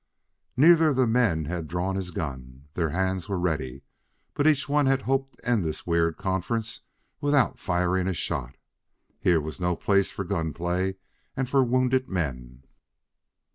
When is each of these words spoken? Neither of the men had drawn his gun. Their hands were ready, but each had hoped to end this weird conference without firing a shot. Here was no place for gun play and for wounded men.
Neither 0.57 0.87
of 0.87 0.95
the 0.95 1.05
men 1.05 1.45
had 1.45 1.67
drawn 1.67 1.95
his 1.95 2.09
gun. 2.09 2.69
Their 2.73 2.89
hands 2.89 3.29
were 3.29 3.37
ready, 3.37 3.83
but 4.33 4.47
each 4.47 4.65
had 4.65 5.03
hoped 5.03 5.37
to 5.37 5.45
end 5.47 5.63
this 5.63 5.85
weird 5.85 6.17
conference 6.17 6.81
without 7.19 7.59
firing 7.59 8.07
a 8.07 8.13
shot. 8.15 8.55
Here 9.19 9.39
was 9.39 9.59
no 9.61 9.75
place 9.75 10.09
for 10.09 10.23
gun 10.23 10.53
play 10.53 10.95
and 11.37 11.47
for 11.47 11.63
wounded 11.63 12.09
men. 12.09 12.63